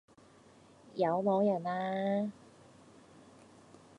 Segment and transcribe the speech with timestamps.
[0.95, 2.33] 有冇人呀？